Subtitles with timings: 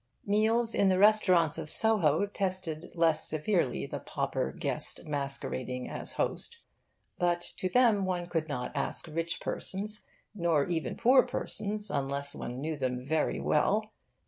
[0.25, 6.57] Meals in the restaurants of Soho tested less severely the pauper guest masquerading as host.
[7.19, 12.59] But to them one could not ask rich persons nor even poor persons unless one
[12.59, 13.91] knew them very well.